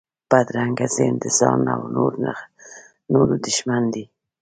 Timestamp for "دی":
3.93-4.05